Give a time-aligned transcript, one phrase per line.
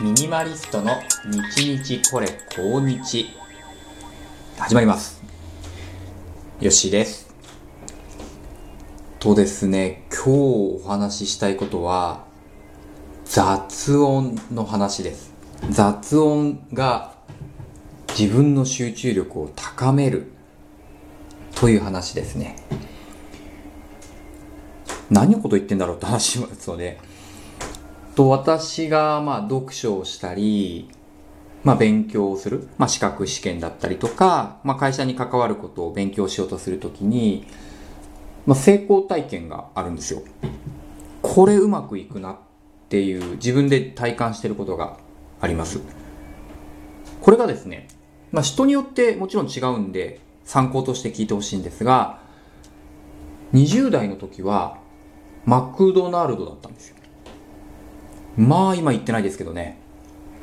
[0.00, 1.02] ミニマリストの
[1.54, 2.26] 日日これ
[2.56, 3.26] 高日。
[4.56, 5.22] 始まります。
[6.60, 7.32] よしです。
[9.18, 12.24] とですね今日お話ししたいことは
[13.26, 15.30] 雑音の話です。
[15.70, 17.14] 雑音が
[18.18, 20.32] 自分の集中力を高める
[21.54, 22.56] という話ですね。
[25.10, 26.98] 何のこと言ってんだろうって話しますので
[28.14, 30.88] と私がまあ読書をしたり、
[31.64, 37.46] まあ勉強をする、まあ資格試験だったりとか、まあ会社に関わることを勉強しようとするときに、
[38.46, 40.22] まあ成功体験があるんですよ。
[41.22, 42.36] これうまくいくなっ
[42.88, 44.98] ていう自分で体感してることが
[45.40, 45.80] あります。
[47.20, 47.88] これがですね、
[48.32, 52.20] まあ人によってもちろん違うんで参考として聞いてほしいんですが、
[53.54, 54.78] 20代の時は
[55.44, 56.96] マクドナルドだったんですよ。
[58.36, 59.78] まあ今言ってないですけどね。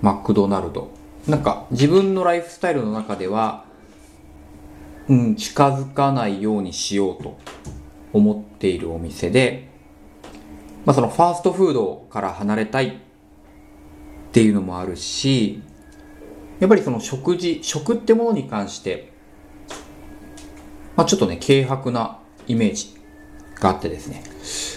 [0.00, 0.90] マクドナルド。
[1.28, 3.64] なんか自分のライフスタイルの中では、
[5.08, 7.38] うん、近づかないようにしようと
[8.12, 9.68] 思っているお店で、
[10.84, 12.92] まあそのファーストフードから離れたいっ
[14.32, 15.62] ていうのもあるし、
[16.60, 19.12] やっぱりその食事、食ってものに関して、
[20.96, 22.94] まあちょっとね、軽薄なイメージ
[23.60, 24.22] があってですね。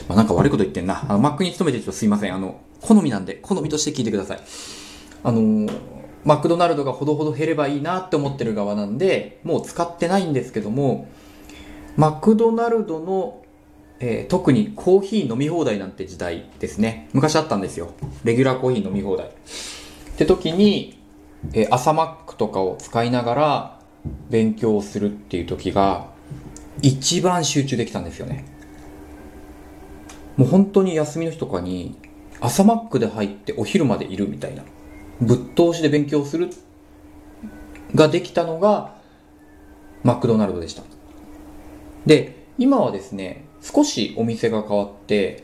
[0.08, 1.06] まあなんか悪いこと言ってんな。
[1.10, 2.34] あの、マックに勤めてる人すいません。
[2.34, 4.40] あの、好みなんで、好みとして聞いてください。
[5.24, 5.68] あの
[6.24, 11.08] マクドナルドがほどほど減ればいいなって思ってる側なんで、もう使ってないんですけども、
[11.96, 13.42] マクドナルドの、
[14.00, 17.10] えー、特にコーヒー飲み放題なんて時代ですね。
[17.14, 17.92] 昔あったんですよ。
[18.26, 19.28] レギュラーコーヒー飲み放題。
[19.28, 19.30] っ
[20.18, 21.00] て時に、
[21.54, 23.80] えー、朝マックとかを使いながら
[24.30, 26.08] 勉強するっていう時が、
[26.82, 28.46] 一番集中できたんですよね。
[30.38, 31.98] もう本当に休みの日とかに
[32.40, 34.64] 朝マックで入ってお昼までいるみたいな
[35.20, 36.50] ぶっ通しで勉強する
[37.96, 38.96] ができたのが
[40.04, 40.84] マクドナルドでした。
[42.06, 45.44] で今はですね少しお店が変わって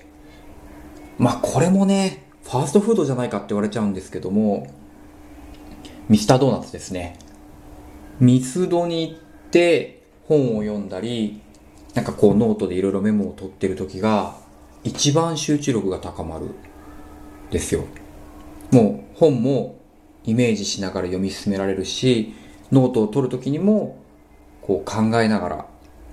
[1.17, 4.67] まあこれもねファーストフードじゃないかって言われちゃうんですけども
[6.07, 7.17] ミスタードーナツですね。
[8.19, 9.19] ミスドに行っ
[9.49, 11.41] て本を読んだり
[11.95, 14.35] なんかこうノートでいろいろメモを取ってる時が
[14.83, 16.47] 一番集中力が高まる
[17.51, 17.85] ですよ。
[18.71, 19.79] もう本も
[20.25, 22.33] イメージしながら読み進められるし、
[22.71, 23.97] ノートを取るときにも
[24.61, 25.67] こう考えながら、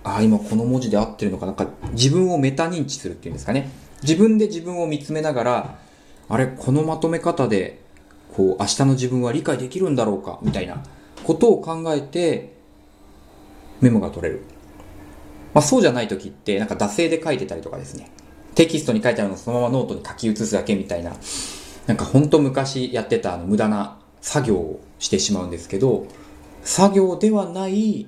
[0.05, 3.71] ああ、今この文字で合ってるのかなんか自分をメタ認知するっていうんですかね。
[4.03, 5.79] 自分で自分を見つめながら、
[6.29, 7.81] あれ、このまとめ方で、
[8.35, 10.83] こう、明日の自分は理解できるんだろうかみたいな
[11.25, 12.55] ことを考えて、
[13.81, 14.43] メモが取れる。
[15.53, 18.11] まあそうじゃない時って、なんか惰性で書いてたりとかですね。
[18.55, 21.13] テキストに書いてあるのをそのままノートに書き写すだけみたいな、
[21.87, 26.07] なんかほんと昔やってたあの無駄な作業をしてしまうんですけど、
[26.63, 28.07] 作業ではない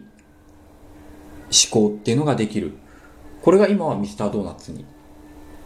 [1.72, 2.72] 思考っていうのができる。
[3.42, 4.84] これが今はミスタードーナツに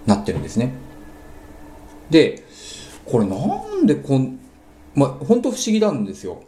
[0.07, 0.73] なってるんですね。
[2.11, 2.45] で、
[3.05, 3.37] これな
[3.81, 4.39] んでこん、
[4.95, 6.43] まあ、本当不思議なんですよ。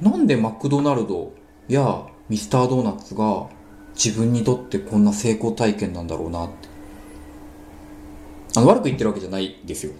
[0.00, 1.32] なんでマクドナルド
[1.68, 3.48] やミスタードーナツが
[3.94, 6.71] 自分にとってこんな成功体験なんだろうなって。
[8.54, 9.92] あの悪く言ってるわけじゃないですよ。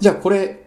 [0.00, 0.64] じゃあこれ、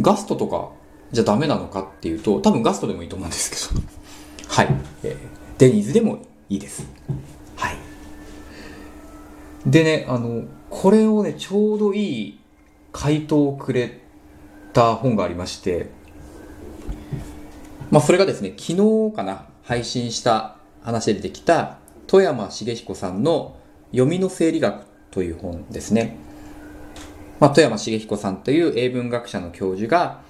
[0.00, 0.70] ガストとか
[1.12, 3.82] じゃダメなのかっていうと、多分ガストでもいいと思うんですけど。
[4.48, 4.68] はい。
[5.02, 5.16] えー、
[5.58, 6.18] デニーズでも
[6.48, 6.86] いいです。
[7.56, 7.76] はい。
[9.66, 12.40] でね、あの、これをね、ちょうどいい
[12.92, 14.00] 回答をくれ
[14.72, 15.88] た本がありまして、
[17.90, 18.72] まあそれがですね、昨
[19.10, 23.56] 日かな、配信した話で出てきた、富山茂彦さんの
[23.92, 26.16] 読みの整理学という本ですね。
[27.40, 30.20] まあ、富山茂彦さんという英文学者の教授が、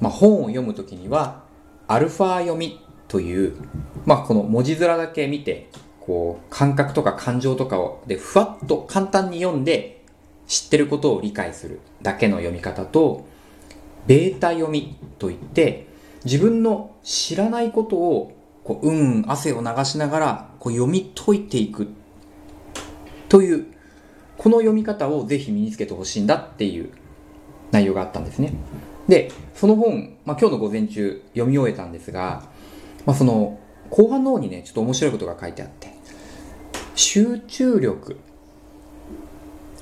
[0.00, 1.42] まあ、本を読むときには、
[1.88, 3.56] アルファ読みという、
[4.04, 5.68] まあ、この文字面だけ見て、
[6.00, 10.02] こう、感覚とか感情とかを、で、ふわっと簡単に読んで、
[10.46, 13.26] 知ってることを理解するだけの読み方と、
[14.06, 15.86] ベータ読みといって、
[16.26, 21.88] 自分の知らないことを、こう、うん、汗を流しながら、こう、読み解いていく、
[23.30, 23.73] という
[24.44, 26.90] この読み方をぜひ身につけてほしいんだっていう
[27.70, 28.52] 内容があったんですね。
[29.08, 32.42] で、その本、まあ、今日の午前中読み終えたんですが、
[33.06, 33.58] まあ、その
[33.88, 35.94] 後半の方にね、ちょっと面白いことが書いてあって、
[36.94, 38.18] 集中力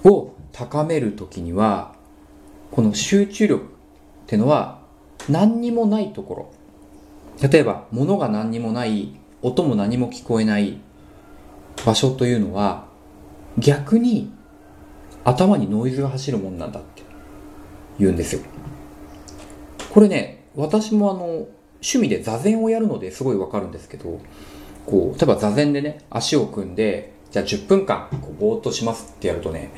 [0.04, 1.96] を高めるときには、
[2.70, 3.66] この集中力っ
[4.28, 4.78] てのは
[5.28, 6.48] 何にもないとこ
[7.40, 9.12] ろ、例えば物が何にもない、
[9.42, 10.78] 音も何も聞こえない
[11.84, 12.86] 場所というのは
[13.58, 14.30] 逆に
[15.24, 17.02] 頭にノイズが走るもんなんだって
[17.98, 18.42] 言うんですよ。
[19.90, 21.24] これね、私もあの、
[21.82, 24.20] 趣味で座禅をやるのですごいわかるんですけど、
[24.86, 29.70] こう、例えば座禅でね、足を組んで、じゃあ10分間、こう、ぼーっとしますってやるとね、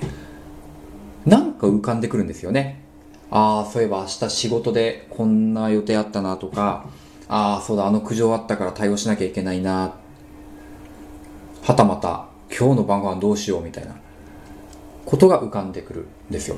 [1.27, 2.83] なんか浮かんでくるんですよね。
[3.31, 6.87] ああ、そういえば明日仕事でこんな予定あったなとか、
[7.29, 9.95] ああ、そうだ、あの苦情あったから対応しなきゃいけないな。
[11.63, 13.97] はたまた、今日の晩ご飯どうしようみたいな
[15.05, 16.57] ことが浮かんでくるんですよ。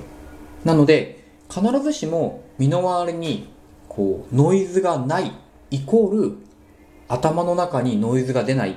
[0.64, 3.48] なので、必ずしも身の回りに
[3.88, 5.32] こうノイズがない
[5.70, 6.38] イコール
[7.08, 8.76] 頭の中にノイズが出ない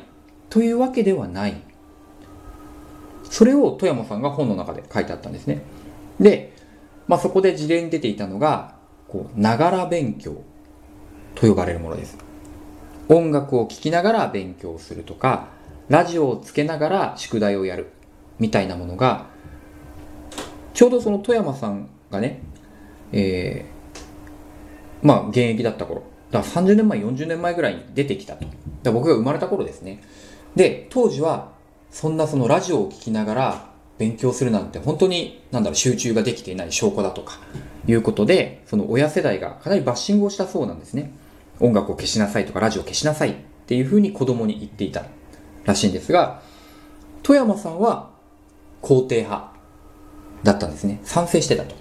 [0.50, 1.62] というわけではない。
[3.24, 5.62] それを富山さんが本の中で書いてあったんですね。
[6.20, 6.54] で、
[7.08, 8.76] まあ、そこで事例に出ていたのが
[9.08, 10.44] こうながら勉強
[11.36, 12.18] と呼ばれるものです。
[13.08, 15.48] 音楽を聴きながら勉強するとか
[15.88, 17.92] ラジオをつけながら宿題をやる
[18.38, 19.26] みたいなものが
[20.80, 22.40] ちょうどその富山さんがね、
[23.12, 26.04] えー、まあ現役だった頃。
[26.32, 28.46] だから30年前40年前ぐらいに出てきたと。
[28.84, 30.02] だ僕が生まれた頃ですね。
[30.56, 31.52] で当時は
[31.92, 37.40] そんなそのラジオを聴きながら勉強するなんて本当になんだろう集中ができていない証拠だとか
[37.86, 41.12] いうことでその親世代がかなりバッシングをしたそうなんですね。
[41.60, 43.36] 音楽を消しなさいとかラジオを消しなさいっ
[43.68, 45.04] ていうふうに子供に言っていた
[45.66, 46.42] らしいんですが
[47.22, 48.12] 富山さんは
[48.82, 49.59] 肯定派。
[50.44, 51.00] だったんですね。
[51.04, 51.76] 賛成してたと。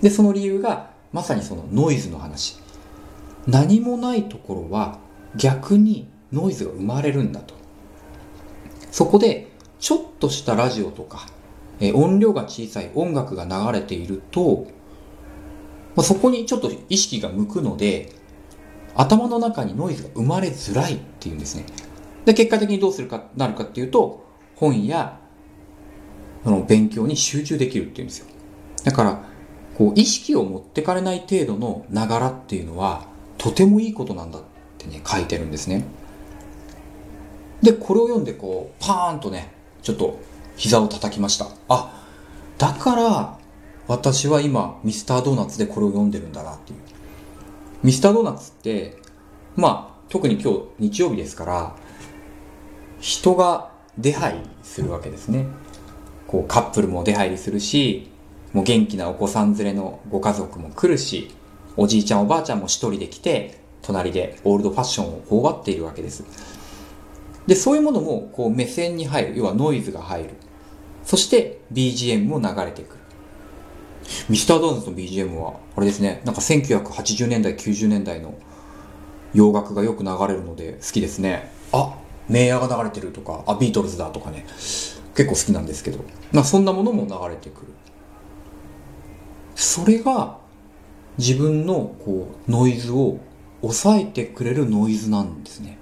[0.00, 2.58] でその理由がまさにそのノイズの話。
[3.46, 4.98] 何もないところは
[5.36, 7.54] 逆にノイズが生まれるんだと。
[8.90, 11.28] そこでちょっとしたラジオとか、
[11.80, 14.66] え音量が小さい音楽が流れていると、
[15.94, 18.12] まあ、そこにちょっと意識が向くので
[18.94, 21.64] 頭の中にノイズが生まれづらいっていうんですね。
[22.24, 24.26] で結果的にどうするかなるかっていうと
[24.56, 25.20] 本や
[26.44, 28.26] その勉強に集中できるっていうんですよ。
[28.84, 29.22] だから
[29.76, 33.06] こう意識を持ってかれない程度のながらっていうのは
[33.36, 34.42] とてもいいことなんだっ
[34.78, 35.84] てね書いてるんですね。
[37.62, 39.52] でこれを読んでこうパーンとね
[39.82, 40.20] ちょっと
[40.56, 41.46] 膝を叩きました。
[41.68, 42.04] あ
[42.58, 43.38] だから
[43.86, 46.78] 私は今ミスタードーナツでこれを読んでるんだなっていう。
[47.82, 48.96] ミスタードーナツって
[49.54, 51.76] まあ特に今日日曜日ですから
[53.00, 55.46] 人が出入りするわけですね。
[56.28, 58.08] こうカップルも出入りするし
[58.52, 61.30] もう元気なお子さん連れのご家族も来るし、
[61.76, 66.24] おじいちゃんおばあちゃんも一人で来て、隣でオールドファッションを頬張っているわけです。
[67.46, 69.38] で、そういうものもこう目線に入る。
[69.38, 70.30] 要はノイズが入る。
[71.04, 72.98] そして BGM も流れてくる。
[74.28, 78.34] ミスタードーナツの BGM は、あれですね、なんか1980年代、90年代の
[79.34, 81.52] 洋楽がよく流れるので好きですね。
[81.72, 81.94] あ、
[82.28, 84.46] メイヤーが流れてるとか、あ、ビートルズだとかね、
[85.18, 85.98] 結構好きなんですけど、
[86.30, 87.72] まあそんなものも流れてくる。
[89.56, 90.38] それが
[91.18, 93.18] 自分のこうノイズを
[93.60, 95.76] 抑えてくれるノイズなんですね。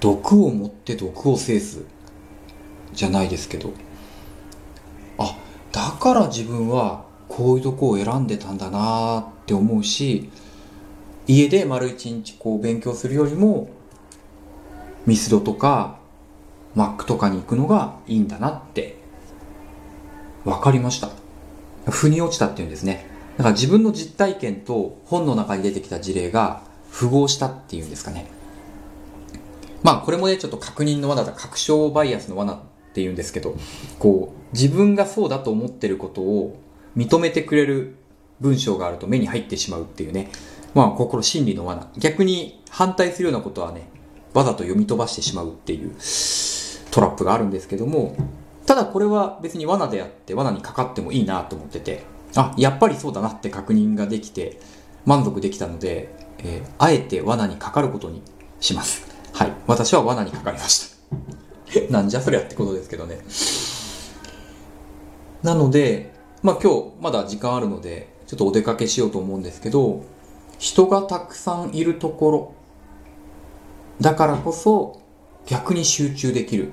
[0.00, 1.84] 毒を持って毒を制す
[2.92, 3.72] じゃないですけど
[5.18, 5.36] あ
[5.70, 10.30] だから自分はこういうとこを選んでたんだなって思うし
[11.26, 13.68] 家で丸一日こう勉強するよりも
[15.06, 15.99] ミスドとか
[16.74, 18.96] マックとかに行くのがいいんだなって
[20.44, 21.10] 分かりました。
[21.90, 23.06] 腑に落ちたっていうんですね。
[23.36, 28.26] だから自分の実体験と本の中に出てきた事例が符合したっていうんですかね。
[29.82, 32.58] まあこれもね、ちょっと確認の罠だ、確証バイアスの罠っ
[32.92, 33.56] ていうんですけど、
[33.98, 36.58] こう、自分がそうだと思ってることを
[36.96, 37.96] 認めてくれる
[38.40, 40.30] 文章があると目に入ってしまうっていうね。
[40.74, 41.88] まあ心心理の罠。
[41.98, 43.88] 逆に反対するようなことはね、
[44.34, 45.94] わざと読み飛ばしてしまうっていう
[46.90, 48.16] トラップがあるんですけども、
[48.66, 52.04] ただこれは別に罠であって罠にかかってもいいなと思ってて、
[52.36, 54.60] あ、やっぱりそうだなって確認ができて
[55.04, 58.22] 満足できたので、えー、あえて罠にかかることに
[58.60, 59.06] します。
[59.32, 59.52] はい。
[59.66, 60.96] 私は罠にかかりまし
[61.76, 61.90] た。
[61.90, 63.20] なんじゃそりゃってことですけどね。
[65.42, 70.02] なので、まあ今日まだ時間あるので、ちょっとお出かけしようと思うんですけど、
[70.58, 72.52] 人がたくさんいるところ、
[74.00, 74.99] だからこそ
[75.46, 76.72] 逆に集中できる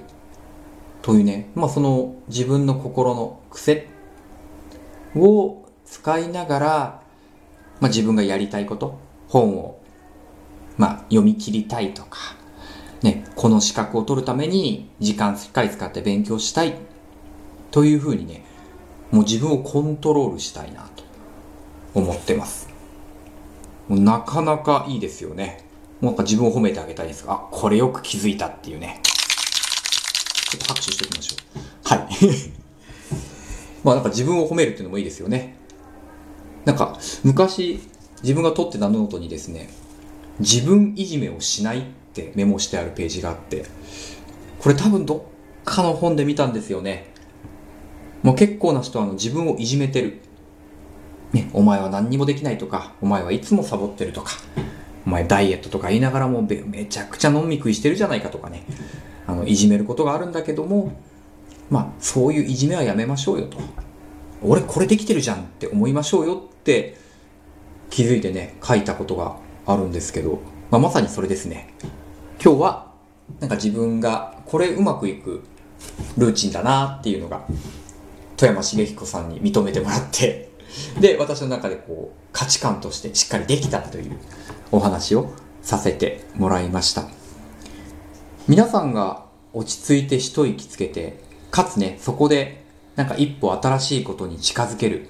[1.02, 3.88] というね、まあその自分の心の癖
[5.16, 7.02] を使いながら、
[7.80, 9.80] まあ自分がやりたいこと、本を、
[10.78, 12.36] まあ読み切りたいとか、
[13.02, 16.76] ね、この資格を取るために時間しっかり使って勉強したい
[17.72, 18.44] というふうにね、
[19.12, 21.04] もう自分をコントロールしたいなと
[21.94, 22.70] 思ってます。
[23.90, 25.67] なかなかいいですよね。
[26.02, 29.02] なんか自分を褒めてあげたいですが、あ、これよく気づいたっていうね。
[30.50, 31.60] ちょっと拍手しておきましょう。
[31.84, 32.08] はい。
[33.84, 35.56] まあなんか自分を褒めるっていうのもいいですよね。
[36.66, 37.80] なんか昔、
[38.22, 39.70] 自分が取ってたノートにですね、
[40.40, 43.66] 自分いじめをしないってメモしてあるページがあって、
[44.60, 45.22] これ多分どっ
[45.66, 47.12] かの本で見たんですよね。
[48.24, 50.20] もう結構な人はあの自分をいじめてる。
[51.34, 54.32] ね、お前は何にもできないとか、お前はいつもサボってるとか、
[55.08, 58.64] お前ダイエットとか言いながらもめちゃくちゃ飲み食いしてるじゃないかとかね、
[59.26, 60.92] あの、いじめることがあるんだけども、
[61.70, 63.58] まあ、そういういじめはやめましょうよと。
[64.44, 66.98] 俺これできてるじゃんって思いましょうよって
[67.90, 71.74] 気づいてね、書いたことがあるんですけど、まあ、まさにそれですね。
[72.44, 72.92] 今日は、
[73.40, 75.42] なんか自分がこれうまくいく
[76.18, 77.46] ルーチンだなっていうのが、
[78.36, 80.50] 富山茂彦さんに認めてもらって、
[81.00, 84.18] で、私の中でこう、価値観としてしっかりできたという
[84.72, 85.32] お話を
[85.62, 87.06] させてもらいました。
[88.48, 91.20] 皆さんが落ち着いて一息つけて、
[91.52, 92.64] かつね、そこで
[92.96, 95.10] なんか一歩新しいことに近づける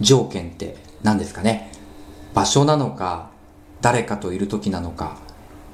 [0.00, 1.72] 条件って何ですかね？
[2.34, 3.30] 場所なのか、
[3.80, 5.18] 誰かといる時なのか、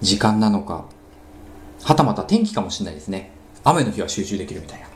[0.01, 0.87] 時間なのか、
[1.85, 3.31] はたまた天気かもしれないですね。
[3.65, 4.87] 雨の日は集中できるみたいな。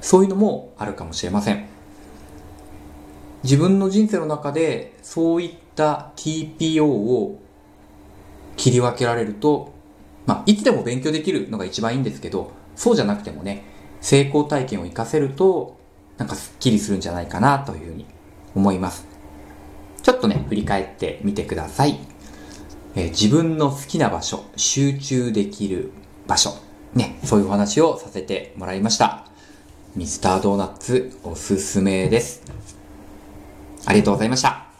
[0.00, 1.66] そういうのもあるかもしれません。
[3.44, 7.38] 自分の人生の中でそういった TPO を
[8.56, 9.74] 切り分けられると、
[10.26, 13.64] まあ、いつでも勉強できるのが一番いいんですけど、そうじゃなくてもね、
[14.00, 15.76] 成功体験を活かせると、
[16.16, 18.06] なんかスッキリするんじゃないかなというふうに
[18.54, 19.06] 思います。
[20.02, 21.98] ちょっとね、振り返ってみてください。
[22.94, 25.90] えー、自分の好きな場所、集中できる
[26.26, 26.54] 場所、
[26.94, 29.26] ね、そういうお話をさせてもらいました。
[29.96, 32.73] ミスタードーナツおすすめです。
[33.86, 34.73] ありがとうございました。